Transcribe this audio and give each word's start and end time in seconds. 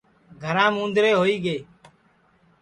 گھرام 0.43 0.73
اُوندرے 0.79 1.11
ہوئی 1.19 1.35
گے 1.45 1.57